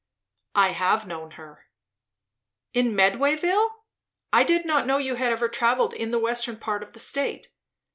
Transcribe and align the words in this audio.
"I 0.55 0.69
have 0.69 1.05
known 1.05 1.29
her." 1.37 1.67
"In 2.73 2.95
Medwayville? 2.95 3.69
I 4.33 4.43
did 4.43 4.65
not 4.65 4.87
know 4.87 4.97
you 4.97 5.13
had 5.13 5.31
ever 5.31 5.47
travelled 5.47 5.93
in 5.93 6.09
the 6.09 6.17
western 6.17 6.57
part 6.57 6.81
of 6.81 6.93
the 6.93 6.99
state." 6.99 7.49